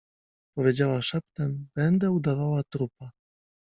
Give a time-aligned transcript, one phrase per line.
[0.57, 3.09] Powiedziała szeptem:— Będę udawała trupa.